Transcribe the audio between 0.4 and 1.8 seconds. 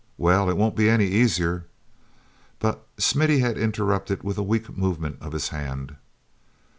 it won't be any easier—"